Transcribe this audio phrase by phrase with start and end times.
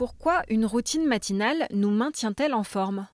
[0.00, 3.06] Pourquoi une routine matinale nous maintient-elle en forme?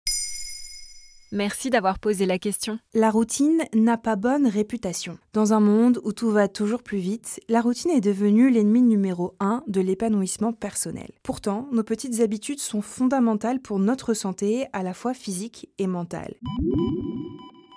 [1.32, 2.78] Merci d'avoir posé la question.
[2.94, 5.18] La routine n'a pas bonne réputation.
[5.32, 9.34] Dans un monde où tout va toujours plus vite, la routine est devenue l'ennemi numéro
[9.40, 11.10] un de l'épanouissement personnel.
[11.24, 16.36] Pourtant, nos petites habitudes sont fondamentales pour notre santé, à la fois physique et mentale.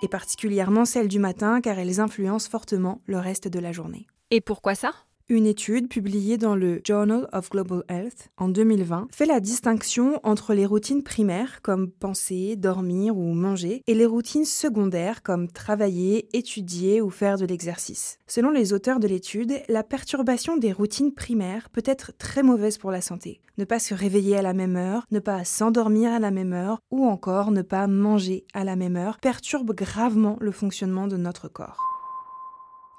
[0.02, 4.06] Et particulièrement celles du matin car elles influencent fortement le reste de la journée.
[4.30, 4.92] Et pourquoi ça?
[5.30, 10.54] Une étude publiée dans le Journal of Global Health en 2020 fait la distinction entre
[10.54, 17.00] les routines primaires comme penser, dormir ou manger et les routines secondaires comme travailler, étudier
[17.00, 18.18] ou faire de l'exercice.
[18.26, 22.90] Selon les auteurs de l'étude, la perturbation des routines primaires peut être très mauvaise pour
[22.90, 23.40] la santé.
[23.56, 26.80] Ne pas se réveiller à la même heure, ne pas s'endormir à la même heure
[26.90, 31.46] ou encore ne pas manger à la même heure perturbe gravement le fonctionnement de notre
[31.46, 31.99] corps.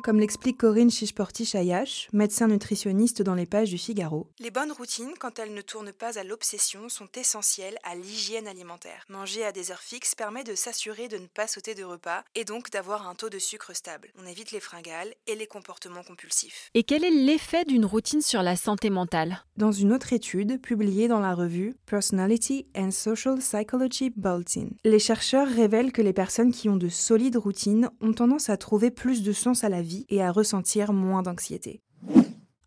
[0.03, 5.37] Comme l'explique Corinne Chichporti-Chayash, médecin nutritionniste dans les pages du Figaro, les bonnes routines, quand
[5.37, 9.05] elles ne tournent pas à l'obsession, sont essentielles à l'hygiène alimentaire.
[9.09, 12.45] Manger à des heures fixes permet de s'assurer de ne pas sauter de repas et
[12.45, 14.11] donc d'avoir un taux de sucre stable.
[14.19, 16.71] On évite les fringales et les comportements compulsifs.
[16.73, 19.43] Et quel est l'effet d'une routine sur la santé mentale?
[19.57, 25.47] Dans une autre étude publiée dans la revue Personality and Social Psychology Bulletin, les chercheurs
[25.47, 29.31] révèlent que les personnes qui ont de solides routines ont tendance à trouver plus de
[29.31, 31.81] sens à la et à ressentir moins d'anxiété.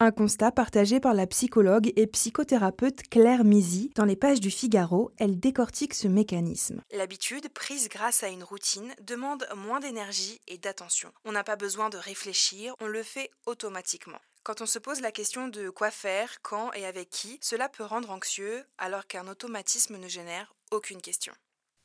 [0.00, 3.90] Un constat partagé par la psychologue et psychothérapeute Claire Mizy.
[3.94, 6.82] Dans les pages du Figaro, elle décortique ce mécanisme.
[6.92, 11.12] L'habitude, prise grâce à une routine, demande moins d'énergie et d'attention.
[11.24, 14.18] On n'a pas besoin de réfléchir, on le fait automatiquement.
[14.42, 17.84] Quand on se pose la question de quoi faire, quand et avec qui, cela peut
[17.84, 21.32] rendre anxieux alors qu'un automatisme ne génère aucune question.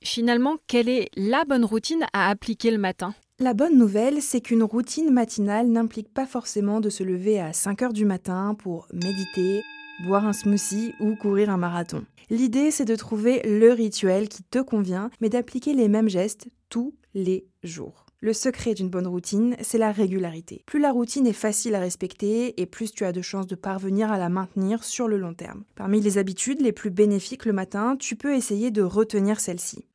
[0.04, 3.14] Finalement, quelle est la bonne routine à appliquer le matin?
[3.38, 7.82] La bonne nouvelle, c'est qu'une routine matinale n'implique pas forcément de se lever à 5
[7.82, 9.62] heures du matin pour méditer,
[10.06, 12.06] boire un smoothie ou courir un marathon.
[12.30, 16.94] L'idée, c'est de trouver le rituel qui te convient, mais d'appliquer les mêmes gestes tous
[17.14, 18.06] les jours.
[18.22, 20.64] Le secret d'une bonne routine, c'est la régularité.
[20.66, 24.12] Plus la routine est facile à respecter et plus tu as de chances de parvenir
[24.12, 25.64] à la maintenir sur le long terme.
[25.76, 29.86] Parmi les habitudes les plus bénéfiques le matin, tu peux essayer de retenir celle-ci.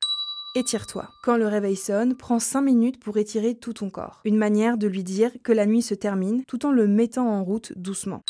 [0.57, 1.09] Étire-toi.
[1.21, 4.21] Quand le réveil sonne, prends 5 minutes pour étirer tout ton corps.
[4.25, 7.43] Une manière de lui dire que la nuit se termine tout en le mettant en
[7.43, 8.23] route doucement.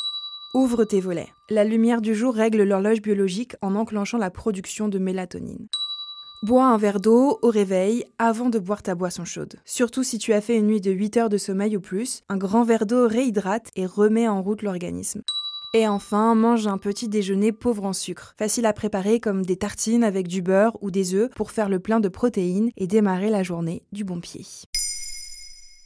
[0.55, 1.29] Ouvre tes volets.
[1.51, 5.69] La lumière du jour règle l'horloge biologique en enclenchant la production de mélatonine.
[6.43, 9.57] Bois un verre d'eau au réveil avant de boire ta boisson chaude.
[9.67, 12.39] Surtout si tu as fait une nuit de 8 heures de sommeil ou plus, un
[12.39, 15.21] grand verre d'eau réhydrate et remet en route l'organisme.
[15.77, 18.37] Et enfin, mange un petit déjeuner pauvre en sucre.
[18.39, 21.81] Facile à préparer comme des tartines avec du beurre ou des œufs pour faire le
[21.81, 24.47] plein de protéines et démarrer la journée du bon pied.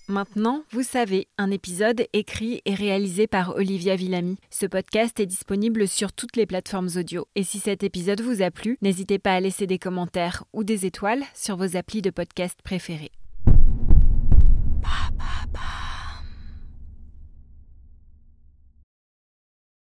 [0.07, 4.37] Maintenant, vous savez, un épisode écrit et réalisé par Olivia Villamy.
[4.51, 7.27] Ce podcast est disponible sur toutes les plateformes audio.
[7.35, 10.85] Et si cet épisode vous a plu, n'hésitez pas à laisser des commentaires ou des
[10.85, 13.13] étoiles sur vos applis de podcast préférés.